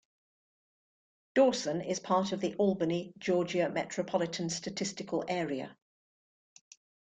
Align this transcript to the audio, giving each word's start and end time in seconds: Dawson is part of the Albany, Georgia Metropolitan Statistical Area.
Dawson 1.35 1.79
is 1.81 1.99
part 1.99 2.31
of 2.31 2.41
the 2.41 2.55
Albany, 2.55 3.13
Georgia 3.19 3.69
Metropolitan 3.69 4.49
Statistical 4.49 5.23
Area. 5.27 5.77